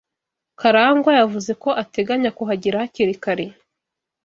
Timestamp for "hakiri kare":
2.83-3.45